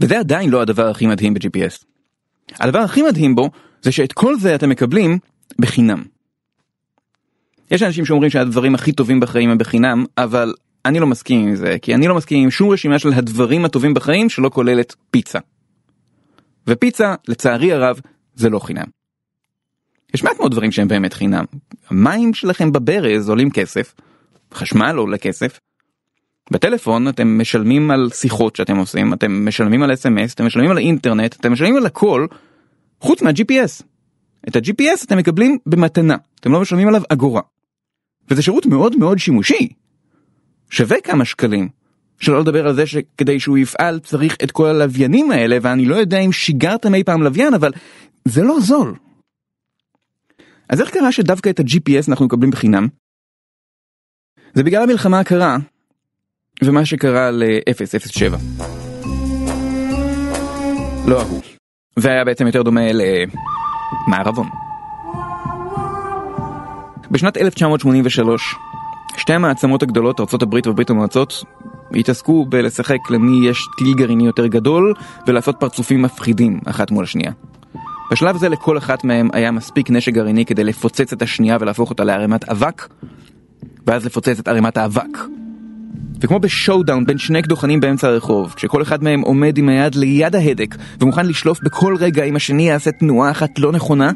וזה 0.00 0.18
עדיין 0.18 0.50
לא 0.50 0.62
הדבר 0.62 0.88
הכי 0.90 1.06
מדהים 1.06 1.34
ב-GPS. 1.34 1.84
הדבר 2.60 2.78
הכי 2.78 3.02
מדהים 3.02 3.34
בו 3.34 3.50
זה 3.82 3.92
שאת 3.92 4.12
כל 4.12 4.38
זה 4.38 4.54
אתם 4.54 4.68
מקבלים 4.68 5.18
בחינם. 5.58 6.02
יש 7.70 7.82
אנשים 7.82 8.04
שאומרים 8.04 8.30
שהדברים 8.30 8.74
הכי 8.74 8.92
טובים 8.92 9.20
בחיים 9.20 9.50
הם 9.50 9.58
בחינם, 9.58 10.04
אבל 10.18 10.54
אני 10.84 11.00
לא 11.00 11.06
מסכים 11.06 11.48
עם 11.48 11.56
זה, 11.56 11.76
כי 11.82 11.94
אני 11.94 12.08
לא 12.08 12.14
מסכים 12.14 12.42
עם 12.42 12.50
שום 12.50 12.70
רשימה 12.70 12.98
של 12.98 13.12
הדברים 13.12 13.64
הטובים 13.64 13.94
בחיים 13.94 14.28
שלא 14.28 14.48
כוללת 14.48 14.94
פיצה. 15.10 15.38
ופיצה, 16.66 17.14
לצערי 17.28 17.72
הרב, 17.72 18.00
זה 18.34 18.50
לא 18.50 18.58
חינם. 18.58 18.86
יש 20.14 20.24
מעט 20.24 20.38
מאוד 20.38 20.52
דברים 20.52 20.72
שהם 20.72 20.88
באמת 20.88 21.12
חינם. 21.12 21.44
המים 21.90 22.34
שלכם 22.34 22.72
בברז 22.72 23.28
עולים 23.28 23.50
כסף, 23.50 23.94
חשמל 24.54 24.96
עולה 24.96 25.18
כסף. 25.18 25.60
בטלפון 26.50 27.08
אתם 27.08 27.40
משלמים 27.40 27.90
על 27.90 28.10
שיחות 28.14 28.56
שאתם 28.56 28.76
עושים, 28.76 29.12
אתם 29.12 29.48
משלמים 29.48 29.82
על 29.82 29.92
אס.אם.אס, 29.92 30.34
אתם 30.34 30.46
משלמים 30.46 30.70
על 30.70 30.78
אינטרנט, 30.78 31.36
אתם 31.40 31.52
משלמים 31.52 31.76
על 31.76 31.86
הכל, 31.86 32.26
חוץ 33.00 33.22
מה-GPS. 33.22 33.82
את 34.48 34.56
ה-GPS 34.56 35.04
אתם 35.06 35.18
מקבלים 35.18 35.58
במתנה, 35.66 36.16
אתם 36.40 36.52
לא 36.52 36.60
משלמים 36.60 36.88
עליו 36.88 37.02
אגורה. 37.08 37.42
וזה 38.30 38.42
שירות 38.42 38.66
מאוד 38.66 38.96
מאוד 38.96 39.18
שימושי. 39.18 39.68
שווה 40.70 41.00
כמה 41.00 41.24
שקלים. 41.24 41.68
שלא 42.20 42.40
לדבר 42.40 42.66
על 42.66 42.74
זה 42.74 42.86
שכדי 42.86 43.40
שהוא 43.40 43.58
יפעל 43.58 43.98
צריך 43.98 44.36
את 44.44 44.50
כל 44.50 44.66
הלוויינים 44.66 45.30
האלה, 45.30 45.58
ואני 45.62 45.84
לא 45.84 45.96
יודע 45.96 46.18
אם 46.18 46.32
שיגרתם 46.32 46.94
אי 46.94 47.04
פעם 47.04 47.22
לוויין, 47.22 47.54
אבל 47.54 47.72
זה 48.24 48.42
לא 48.42 48.60
זול. 48.60 48.94
אז 50.68 50.80
איך 50.80 50.90
קרה 50.90 51.12
שדווקא 51.12 51.50
את 51.50 51.60
ה-GPS 51.60 52.08
אנחנו 52.08 52.24
מקבלים 52.24 52.50
בחינם? 52.50 52.88
זה 54.54 54.62
בגלל 54.62 54.82
המלחמה 54.82 55.20
הקרה, 55.20 55.56
ומה 56.64 56.84
שקרה 56.86 57.30
ל-007. 57.30 58.34
לא 61.08 61.20
ההוא. 61.20 61.42
זה 61.96 62.10
היה 62.10 62.24
בעצם 62.24 62.46
יותר 62.46 62.62
דומה 62.62 62.80
למערבון. 64.08 64.48
בשנת 67.10 67.36
1983, 67.36 68.54
שתי 69.16 69.32
המעצמות 69.32 69.82
הגדולות, 69.82 70.20
ארה"ב 70.20 70.68
וברית 70.68 70.90
המועצות, 70.90 71.44
התעסקו 71.94 72.46
בלשחק 72.46 73.10
למי 73.10 73.48
יש 73.48 73.58
טיל 73.78 73.94
גרעיני 73.96 74.26
יותר 74.26 74.46
גדול 74.46 74.94
ולעשות 75.26 75.56
פרצופים 75.60 76.02
מפחידים 76.02 76.60
אחת 76.66 76.90
מול 76.90 77.04
השנייה. 77.04 77.32
בשלב 78.10 78.36
זה 78.36 78.48
לכל 78.48 78.78
אחת 78.78 79.04
מהם 79.04 79.28
היה 79.32 79.50
מספיק 79.50 79.90
נשק 79.90 80.12
גרעיני 80.12 80.44
כדי 80.44 80.64
לפוצץ 80.64 81.12
את 81.12 81.22
השנייה 81.22 81.56
ולהפוך 81.60 81.90
אותה 81.90 82.04
לערימת 82.04 82.48
אבק, 82.48 82.88
ואז 83.86 84.06
לפוצץ 84.06 84.38
את 84.38 84.48
ערימת 84.48 84.76
האבק. 84.76 85.18
וכמו 86.20 86.38
בשואודאון 86.38 87.06
בין 87.06 87.18
שני 87.18 87.42
קדוחנים 87.42 87.80
באמצע 87.80 88.08
הרחוב, 88.08 88.54
כשכל 88.56 88.82
אחד 88.82 89.04
מהם 89.04 89.20
עומד 89.20 89.58
עם 89.58 89.68
היד 89.68 89.94
ליד 89.94 90.36
ההדק 90.36 90.74
ומוכן 91.00 91.26
לשלוף 91.26 91.60
בכל 91.62 91.96
רגע 91.98 92.24
אם 92.24 92.36
השני 92.36 92.68
יעשה 92.68 92.90
תנועה 92.90 93.30
אחת 93.30 93.58
לא 93.58 93.72
נכונה, 93.72 94.10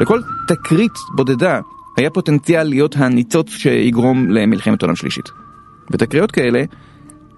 לכל 0.00 0.20
תקרית 0.48 0.92
בודדה 1.16 1.60
היה 1.96 2.10
פוטנציאל 2.10 2.62
להיות 2.62 2.96
הניצוץ 2.96 3.50
שיגרום 3.50 4.30
למלחמת 4.30 4.82
עולם 4.82 4.96
שלישית. 4.96 5.28
ותקריות 5.90 6.30
כאלה 6.30 6.64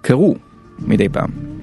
קרו 0.00 0.36
מדי 0.78 1.08
פעם. 1.08 1.55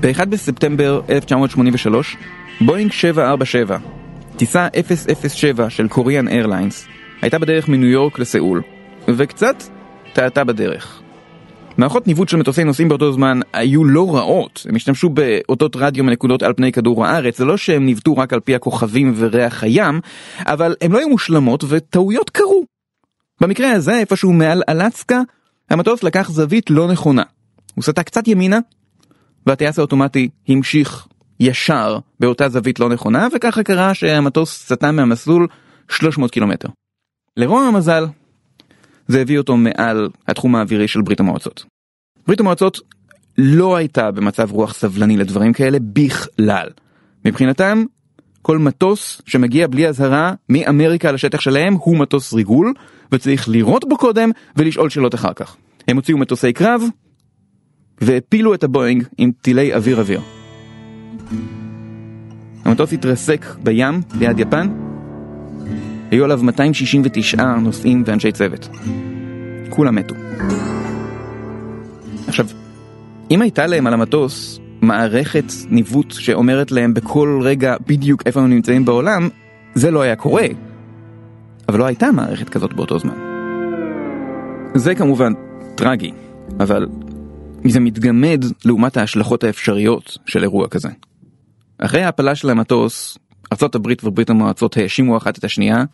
ב-1 0.00 0.24
בספטמבר 0.24 1.00
1983, 1.10 2.16
בואינג 2.60 2.92
747, 2.92 3.78
טיסה 4.36 4.68
007 5.28 5.70
של 5.70 5.88
קוריאן 5.88 6.28
איירליינס, 6.28 6.86
הייתה 7.22 7.38
בדרך 7.38 7.68
מניו 7.68 7.88
יורק 7.88 8.18
לסאול, 8.18 8.62
וקצת 9.08 9.62
טעתה 10.12 10.44
בדרך. 10.44 11.02
מערכות 11.76 12.06
ניווט 12.06 12.28
של 12.28 12.36
מטוסי 12.36 12.64
נוסעים 12.64 12.88
באותו 12.88 13.12
זמן 13.12 13.40
היו 13.52 13.84
לא 13.84 14.16
רעות, 14.16 14.66
הם 14.68 14.76
השתמשו 14.76 15.08
באותות 15.08 15.76
רדיו 15.76 16.04
מנקודות 16.04 16.42
על 16.42 16.52
פני 16.52 16.72
כדור 16.72 17.06
הארץ, 17.06 17.38
זה 17.38 17.44
לא 17.44 17.56
שהם 17.56 17.86
ניווטו 17.86 18.16
רק 18.16 18.32
על 18.32 18.40
פי 18.40 18.54
הכוכבים 18.54 19.14
וריח 19.16 19.62
הים, 19.62 20.00
אבל 20.40 20.74
הם 20.80 20.92
לא 20.92 20.98
היו 20.98 21.08
מושלמות 21.08 21.64
וטעויות 21.68 22.30
קרו. 22.30 22.64
במקרה 23.40 23.72
הזה, 23.72 23.98
איפשהו 23.98 24.32
מעל 24.32 24.62
אלסקה, 24.68 25.20
המטוס 25.70 26.02
לקח 26.02 26.30
זווית 26.30 26.70
לא 26.70 26.88
נכונה. 26.88 27.22
הוא 27.74 27.84
סטה 27.84 28.02
קצת 28.02 28.28
ימינה, 28.28 28.58
והטייס 29.46 29.78
האוטומטי 29.78 30.28
המשיך 30.48 31.06
ישר 31.40 31.98
באותה 32.20 32.48
זווית 32.48 32.80
לא 32.80 32.88
נכונה, 32.88 33.28
וככה 33.34 33.62
קרה 33.62 33.94
שהמטוס 33.94 34.72
סטה 34.72 34.92
מהמסלול 34.92 35.46
300 35.88 36.30
קילומטר. 36.30 36.68
לרוע 37.36 37.62
המזל, 37.62 38.06
זה 39.08 39.20
הביא 39.20 39.38
אותו 39.38 39.56
מעל 39.56 40.08
התחום 40.28 40.56
האווירי 40.56 40.88
של 40.88 41.02
ברית 41.02 41.20
המועצות. 41.20 41.64
ברית 42.26 42.40
המועצות 42.40 42.80
לא 43.38 43.76
הייתה 43.76 44.10
במצב 44.10 44.52
רוח 44.52 44.74
סבלני 44.74 45.16
לדברים 45.16 45.52
כאלה 45.52 45.78
בכלל. 45.92 46.68
מבחינתם, 47.24 47.84
כל 48.42 48.58
מטוס 48.58 49.22
שמגיע 49.26 49.66
בלי 49.66 49.88
אזהרה 49.88 50.34
מאמריקה 50.48 51.12
לשטח 51.12 51.40
שלהם 51.40 51.74
הוא 51.74 51.98
מטוס 51.98 52.32
ריגול, 52.32 52.74
וצריך 53.12 53.48
לירות 53.48 53.88
בו 53.88 53.98
קודם 53.98 54.30
ולשאול 54.56 54.90
שאלות 54.90 55.14
אחר 55.14 55.32
כך. 55.32 55.56
הם 55.88 55.96
הוציאו 55.96 56.18
מטוסי 56.18 56.52
קרב 56.52 56.82
והפילו 58.00 58.54
את 58.54 58.64
הבואינג 58.64 59.04
עם 59.18 59.30
טילי 59.42 59.74
אוויר 59.74 59.98
אוויר. 59.98 60.20
המטוס 62.64 62.92
התרסק 62.92 63.46
בים 63.62 64.00
ליד 64.18 64.38
יפן, 64.38 64.68
היו 66.10 66.24
עליו 66.24 66.40
269 66.42 67.44
נוסעים 67.44 68.02
ואנשי 68.06 68.32
צוות. 68.32 68.68
כולם 69.68 69.94
מתו. 69.94 70.14
עכשיו, 72.28 72.46
אם 73.30 73.42
הייתה 73.42 73.66
להם 73.66 73.86
על 73.86 73.94
המטוס 73.94 74.60
מערכת 74.80 75.44
ניווט 75.68 76.10
שאומרת 76.10 76.72
להם 76.72 76.94
בכל 76.94 77.40
רגע 77.42 77.76
בדיוק 77.86 78.22
איפה 78.26 78.40
הם 78.40 78.50
נמצאים 78.50 78.84
בעולם, 78.84 79.28
זה 79.74 79.90
לא 79.90 80.02
היה 80.02 80.16
קורה. 80.16 80.46
אבל 81.68 81.78
לא 81.78 81.84
הייתה 81.84 82.12
מערכת 82.12 82.48
כזאת 82.48 82.74
באותו 82.74 82.98
זמן. 82.98 83.14
זה 84.74 84.94
כמובן 84.94 85.32
טרגי, 85.74 86.12
אבל 86.60 86.86
זה 87.68 87.80
מתגמד 87.80 88.44
לעומת 88.64 88.96
ההשלכות 88.96 89.44
האפשריות 89.44 90.18
של 90.26 90.42
אירוע 90.42 90.68
כזה. 90.68 90.88
אחרי 91.78 92.02
ההפלה 92.02 92.34
של 92.34 92.50
המטוס, 92.50 93.18
ארה"ב 93.52 93.92
וברית 94.04 94.30
המועצות 94.30 94.76
האשימו 94.76 95.16
אחת 95.16 95.38
את 95.38 95.44
השנייה, 95.44 95.84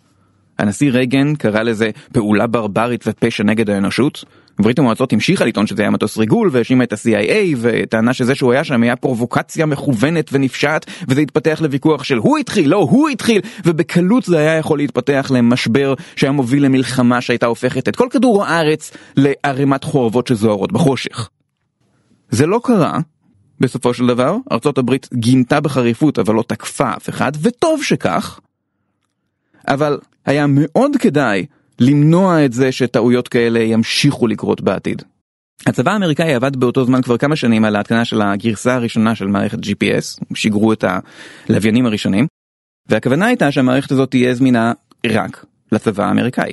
הנשיא 0.59 0.91
רייגן 0.91 1.35
קרא 1.35 1.63
לזה 1.63 1.91
פעולה 2.13 2.47
ברברית 2.47 3.05
ופשע 3.07 3.45
נגד 3.45 3.71
האנושות, 3.71 4.25
ברית 4.59 4.79
המועצות 4.79 5.13
המשיכה 5.13 5.45
לטעון 5.45 5.67
שזה 5.67 5.83
היה 5.83 5.91
מטוס 5.91 6.17
ריגול 6.17 6.49
והאשימה 6.53 6.85
את 6.85 6.93
ה-CIA 6.93 7.57
וטענה 7.61 8.13
שזה 8.13 8.35
שהוא 8.35 8.53
היה 8.53 8.65
שם 8.65 8.83
היה 8.83 8.97
פרובוקציה 8.97 9.67
מכוונת 9.67 10.31
ונפשעת 10.33 10.87
וזה 11.09 11.21
התפתח 11.21 11.61
לוויכוח 11.63 12.05
של 12.05 12.17
הוא 12.17 12.39
התחיל, 12.39 12.69
לא 12.71 12.77
הוא 12.77 13.09
התחיל 13.09 13.41
ובקלות 13.65 14.25
זה 14.25 14.39
היה 14.39 14.57
יכול 14.57 14.79
להתפתח 14.79 15.31
למשבר 15.35 15.95
שהיה 16.17 16.33
מוביל 16.33 16.65
למלחמה 16.65 17.21
שהייתה 17.21 17.47
הופכת 17.47 17.89
את 17.89 17.97
כל 17.97 18.07
כדור 18.11 18.45
הארץ 18.45 18.93
לערימת 19.17 19.85
חורבות 19.85 20.27
שזוהרות 20.27 20.73
בחושך. 20.73 21.29
זה 22.31 22.47
לא 22.47 22.61
קרה, 22.65 22.99
בסופו 23.61 23.95
של 23.95 24.07
דבר, 24.07 24.37
ארצות 24.53 24.79
הברית 24.79 25.09
גינתה 25.15 25.61
בחריפות 25.61 26.19
אבל 26.19 26.35
לא 26.35 26.45
תקפה 26.49 26.91
אף 26.97 27.09
אחד, 27.09 27.33
וטוב 27.43 27.83
שכך. 27.83 28.41
אבל 29.69 29.99
היה 30.27 30.47
מאוד 30.47 30.97
כדאי 30.97 31.47
למנוע 31.81 32.45
את 32.45 32.53
זה 32.53 32.73
שטעויות 32.73 33.29
כאלה 33.29 33.61
ימשיכו 33.61 34.27
לקרות 34.27 34.61
בעתיד. 34.61 35.03
הצבא 35.67 35.93
האמריקאי 35.93 36.35
עבד 36.35 36.57
באותו 36.57 36.85
זמן 36.85 37.03
כבר 37.03 37.19
כמה 37.19 37.37
שנים 37.37 37.65
על 37.65 37.77
ההתקנה 37.77 38.05
של 38.05 38.23
הגרסה 38.23 38.75
הראשונה 38.75 39.15
של 39.15 39.27
מערכת 39.27 39.59
GPS, 39.59 40.25
שיגרו 40.35 40.73
את 40.73 40.85
הלוויינים 41.49 41.87
הראשונים, 41.87 42.27
והכוונה 42.89 43.27
הייתה 43.27 43.53
שהמערכת 43.53 43.93
הזאת 43.93 44.11
תהיה 44.11 44.35
זמינה 44.35 44.73
רק 45.07 45.45
לצבא 45.73 46.05
האמריקאי. 46.05 46.53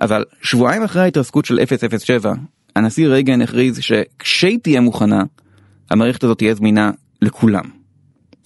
אבל 0.00 0.24
שבועיים 0.42 0.82
אחרי 0.82 1.02
ההתרסקות 1.02 1.44
של 1.44 1.58
007, 1.98 2.32
הנשיא 2.76 3.08
רייגן 3.08 3.42
הכריז 3.42 3.80
שכשהיא 3.80 4.58
תהיה 4.62 4.80
מוכנה, 4.80 5.22
המערכת 5.90 6.24
הזאת 6.24 6.38
תהיה 6.38 6.54
זמינה 6.54 6.90
לכולם. 7.22 7.64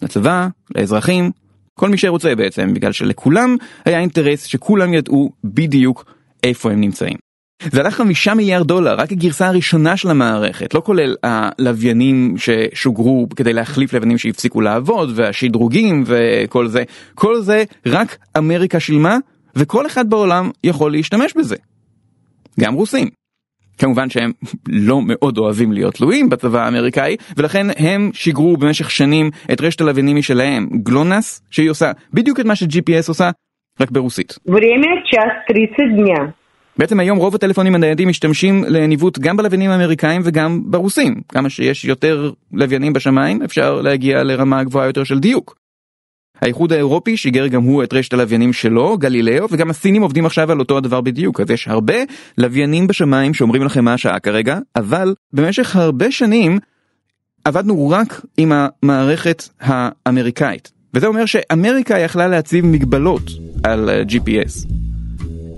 לצבא, 0.02 0.48
לאזרחים, 0.74 1.30
כל 1.74 1.88
מי 1.88 1.98
שרוצה 1.98 2.34
בעצם, 2.34 2.74
בגלל 2.74 2.92
שלכולם 2.92 3.56
היה 3.84 4.00
אינטרס 4.00 4.44
שכולם 4.44 4.94
ידעו 4.94 5.30
בדיוק 5.44 6.04
איפה 6.44 6.72
הם 6.72 6.80
נמצאים. 6.80 7.16
זה 7.72 7.80
עלה 7.80 7.90
חמישה 7.90 8.34
מיליארד 8.34 8.66
דולר, 8.66 8.94
רק 8.94 9.12
הגרסה 9.12 9.48
הראשונה 9.48 9.96
של 9.96 10.10
המערכת, 10.10 10.74
לא 10.74 10.82
כולל 10.84 11.16
הלוויינים 11.22 12.34
ששוגרו 12.38 13.26
כדי 13.36 13.52
להחליף 13.52 13.92
לוויינים 13.92 14.18
שהפסיקו 14.18 14.60
לעבוד, 14.60 15.12
והשדרוגים 15.14 16.04
וכל 16.06 16.68
זה. 16.68 16.82
כל 17.14 17.40
זה 17.40 17.64
רק 17.86 18.16
אמריקה 18.38 18.80
שילמה, 18.80 19.16
וכל 19.56 19.86
אחד 19.86 20.10
בעולם 20.10 20.50
יכול 20.64 20.92
להשתמש 20.92 21.34
בזה. 21.36 21.56
גם 22.60 22.74
רוסים. 22.74 23.08
כמובן 23.78 24.10
שהם 24.10 24.32
לא 24.68 25.00
מאוד 25.06 25.38
אוהבים 25.38 25.72
להיות 25.72 25.94
תלויים 25.94 26.28
בצבא 26.28 26.64
האמריקאי, 26.64 27.16
ולכן 27.36 27.66
הם 27.78 28.10
שיגרו 28.14 28.56
במשך 28.56 28.90
שנים 28.90 29.30
את 29.52 29.60
רשת 29.60 29.80
הלוויינים 29.80 30.16
משלהם, 30.16 30.68
גלונס, 30.82 31.42
שהיא 31.50 31.70
עושה 31.70 31.92
בדיוק 32.12 32.40
את 32.40 32.44
מה 32.44 32.56
ש-GPS 32.56 33.08
עושה, 33.08 33.30
רק 33.80 33.90
ברוסית. 33.90 34.38
בעצם 36.78 37.00
היום 37.00 37.18
רוב 37.18 37.34
הטלפונים 37.34 37.74
הניידים 37.74 38.08
משתמשים 38.08 38.64
לניווט 38.68 39.18
גם 39.18 39.36
בלוויינים 39.36 39.70
האמריקאים 39.70 40.20
וגם 40.24 40.60
ברוסים. 40.64 41.14
כמה 41.28 41.50
שיש 41.50 41.84
יותר 41.84 42.30
לוויינים 42.52 42.92
בשמיים 42.92 43.42
אפשר 43.42 43.80
להגיע 43.80 44.22
לרמה 44.22 44.64
גבוהה 44.64 44.86
יותר 44.86 45.04
של 45.04 45.18
דיוק. 45.18 45.65
האיחוד 46.42 46.72
האירופי 46.72 47.16
שיגר 47.16 47.46
גם 47.46 47.62
הוא 47.62 47.82
את 47.82 47.94
רשת 47.94 48.12
הלוויינים 48.12 48.52
שלו, 48.52 48.98
גלילאו, 48.98 49.46
וגם 49.50 49.70
הסינים 49.70 50.02
עובדים 50.02 50.26
עכשיו 50.26 50.52
על 50.52 50.58
אותו 50.58 50.76
הדבר 50.76 51.00
בדיוק, 51.00 51.40
אז 51.40 51.50
יש 51.50 51.68
הרבה 51.68 51.94
לוויינים 52.38 52.86
בשמיים 52.86 53.34
שאומרים 53.34 53.62
לכם 53.62 53.84
מה 53.84 53.94
השעה 53.94 54.18
כרגע, 54.18 54.58
אבל 54.76 55.14
במשך 55.32 55.76
הרבה 55.76 56.10
שנים 56.10 56.58
עבדנו 57.44 57.88
רק 57.88 58.20
עם 58.36 58.52
המערכת 58.54 59.48
האמריקאית. 59.60 60.72
וזה 60.94 61.06
אומר 61.06 61.26
שאמריקה 61.26 61.98
יכלה 61.98 62.28
להציב 62.28 62.66
מגבלות 62.66 63.30
על 63.62 63.90
GPS. 64.08 64.66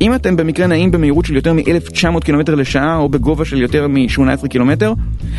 אם 0.01 0.15
אתם 0.15 0.37
במקרה 0.37 0.67
נעים 0.67 0.91
במהירות 0.91 1.25
של 1.25 1.37
יותר 1.37 1.53
מ-1900 1.53 2.21
קילומטר 2.25 2.55
לשעה 2.55 2.97
או 2.97 3.09
בגובה 3.09 3.45
של 3.45 3.61
יותר 3.61 3.89
מ-18 3.89 4.49
קילומטר, 4.49 4.93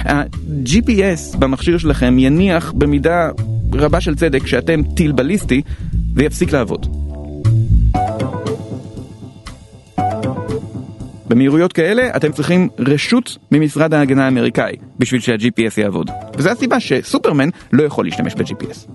ה-GPS 0.06 1.38
במכשיר 1.38 1.78
שלכם 1.78 2.20
יניח 2.20 2.74
במידה 2.78 3.30
רבה 3.74 4.02
של 4.02 4.16
צדק 4.16 4.48
שאתם 4.48 4.82
טיל 4.96 5.12
בליסטי, 5.12 5.62
זה 6.16 6.24
יפסיק 6.24 6.52
לעבוד. 6.52 6.88
במהירויות 11.30 11.74
כאלה 11.74 12.10
אתם 12.16 12.32
צריכים 12.32 12.70
רשות 12.80 13.38
ממשרד 13.52 13.94
ההגנה 13.94 14.26
האמריקאי 14.26 14.76
בשביל 15.00 15.22
שה-GPS 15.22 15.82
יעבוד. 15.82 16.10
וזו 16.38 16.50
הסיבה 16.50 16.80
שסופרמן 16.80 17.50
לא 17.74 17.84
יכול 17.84 18.06
להשתמש 18.06 18.36
ב-GPS. 18.36 18.90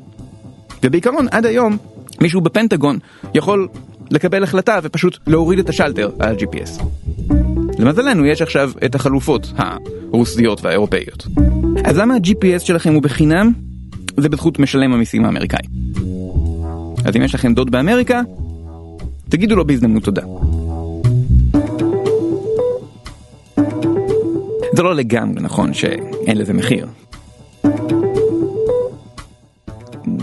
ובעיקרון 0.82 1.26
עד 1.30 1.46
היום 1.46 1.76
מישהו 2.20 2.40
בפנטגון 2.40 2.98
יכול 3.34 3.68
לקבל 4.10 4.42
החלטה 4.42 4.78
ופשוט 4.82 5.18
להוריד 5.26 5.58
את 5.58 5.68
השלטר 5.68 6.10
על 6.18 6.36
GPS. 6.36 6.84
למזלנו 7.78 8.26
יש 8.26 8.42
עכשיו 8.42 8.70
את 8.84 8.94
החלופות 8.94 9.52
הרוסיות 9.56 10.64
והאירופאיות. 10.64 11.26
אז 11.84 11.98
למה 11.98 12.14
ה-GPS 12.14 12.58
שלכם 12.58 12.94
הוא 12.94 13.02
בחינם? 13.02 13.52
זה 14.16 14.28
בזכות 14.28 14.58
משלם 14.58 14.92
המיסים 14.92 15.24
האמריקאי. 15.24 15.66
אז 17.04 17.16
אם 17.16 17.22
יש 17.22 17.34
לכם 17.34 17.54
דוד 17.54 17.70
באמריקה, 17.70 18.20
תגידו 19.28 19.56
לו 19.56 19.66
בהזדמנות 19.66 20.04
תודה. 20.04 20.22
זה 24.72 24.82
לא 24.82 24.94
לגמרי 24.94 25.42
נכון 25.42 25.74
שאין 25.74 26.38
לזה 26.38 26.52
מחיר. 26.52 26.86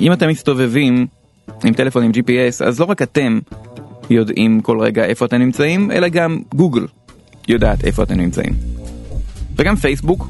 אם 0.01 0.13
אתם 0.13 0.29
מסתובבים 0.29 1.07
עם 1.63 1.74
טלפון 1.74 2.03
עם 2.03 2.12
GPS, 2.12 2.65
אז 2.65 2.79
לא 2.79 2.86
רק 2.86 3.01
אתם 3.01 3.39
יודעים 4.10 4.62
כל 4.62 4.79
רגע 4.79 5.05
איפה 5.05 5.25
אתם 5.25 5.38
נמצאים, 5.38 5.91
אלא 5.91 6.07
גם 6.07 6.39
גוגל 6.55 6.86
יודעת 7.48 7.83
איפה 7.83 8.03
אתם 8.03 8.15
נמצאים. 8.15 8.53
וגם 9.55 9.75
פייסבוק, 9.75 10.27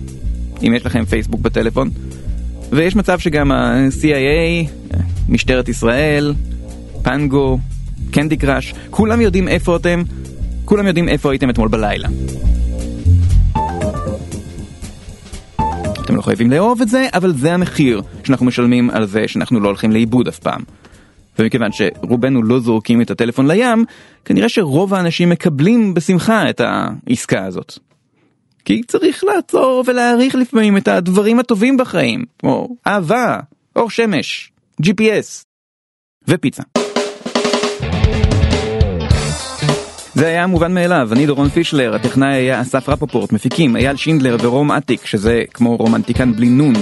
אם 0.68 0.74
יש 0.76 0.86
לכם 0.86 1.06
פייסבוק 1.06 1.42
בטלפון. 1.42 1.90
ויש 2.72 2.96
מצב 2.96 3.20
שגם 3.20 3.52
ה-CIA, 3.52 4.70
משטרת 5.30 5.70
ישראל, 5.70 6.34
פנגו, 7.02 7.60
קנדי 8.12 8.38
קראש, 8.38 8.74
כולם 8.90 9.22
יודעים 9.22 9.48
איפה 9.48 9.76
אתם, 9.76 10.04
כולם 10.66 10.88
יודעים 10.88 11.10
איפה 11.10 11.32
הייתם 11.32 11.50
אתמול 11.50 11.68
בלילה. 11.68 12.08
אתם 16.02 16.16
לא 16.16 16.22
חייבים 16.22 16.52
לאהוב 16.52 16.82
את 16.82 16.90
זה, 16.90 17.08
אבל 17.14 17.34
זה 17.34 17.54
המחיר 17.54 18.02
שאנחנו 18.24 18.46
משלמים 18.46 18.90
על 18.90 19.06
זה 19.06 19.28
שאנחנו 19.28 19.60
לא 19.60 19.68
הולכים 19.68 19.92
לאיבוד 19.92 20.28
אף 20.28 20.40
פעם. 20.40 20.62
ומכיוון 21.40 21.72
שרובנו 21.72 22.44
לא 22.44 22.60
זורקים 22.60 23.02
את 23.02 23.12
הטלפון 23.12 23.48
לים, 23.48 23.86
כנראה 24.26 24.50
שרוב 24.50 24.94
האנשים 24.94 25.30
מקבלים 25.30 25.94
בשמחה 25.94 26.50
את 26.50 26.62
העסקה 26.62 27.46
הזאת. 27.46 27.80
כי 28.66 28.82
צריך 28.84 29.24
לעצור 29.24 29.84
ולהעריך 29.88 30.36
לפעמים 30.36 30.78
את 30.78 30.88
הדברים 30.88 31.40
הטובים 31.40 31.78
בחיים, 31.78 32.26
כמו 32.40 32.68
אהבה, 32.88 33.40
אור 33.76 33.90
שמש, 33.90 34.52
GPS 34.84 35.44
ופיצה. 36.28 36.64
זה 40.14 40.28
היה 40.28 40.48
מובן 40.48 40.74
מאליו, 40.74 41.10
אני 41.12 41.26
דורון 41.26 41.50
פישלר, 41.50 41.96
הטכנאי 41.96 42.34
היה 42.34 42.62
אסף 42.62 42.90
רפופורט, 42.90 43.32
מפיקים 43.32 43.76
אייל 43.76 43.96
שינדלר 43.96 44.38
ורום 44.42 44.72
אטיק, 44.72 45.06
שזה 45.06 45.44
כמו 45.54 45.76
רומנטיקן 45.76 46.34
בלי 46.34 46.50
נון. 46.50 46.74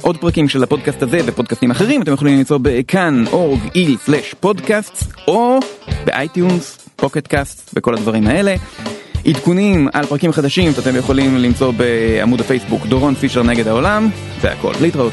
עוד 0.00 0.16
פרקים 0.16 0.48
של 0.48 0.62
הפודקאסט 0.62 1.02
הזה 1.02 1.20
ופודקאסטים 1.26 1.70
אחרים 1.70 2.02
אתם 2.02 2.12
יכולים 2.12 2.38
למצוא 2.38 2.58
ב 2.62 2.77
kan 2.77 3.24
org 3.32 3.60
il 3.74 3.96
פודקאסט 4.40 5.12
או 5.28 5.58
ב 6.04 6.14
iTunes, 6.14 6.88
Pocket 6.96 7.26
Casts 7.26 7.70
וכל 7.74 7.94
הדברים 7.94 8.26
האלה. 8.26 8.54
עדכונים 9.28 9.88
על 9.92 10.06
פרקים 10.06 10.32
חדשים 10.32 10.72
שאתם 10.72 10.96
יכולים 10.96 11.36
למצוא 11.36 11.72
בעמוד 11.72 12.40
הפייסבוק 12.40 12.86
דורון 12.86 13.14
פישלר 13.14 13.42
נגד 13.42 13.68
העולם, 13.68 14.08
זה 14.40 14.52
הכל, 14.52 14.72
להתראות. 14.80 15.12